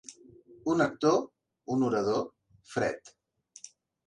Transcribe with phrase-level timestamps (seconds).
[0.71, 1.19] Un actor,
[1.75, 2.25] un orador,
[2.73, 3.15] fred.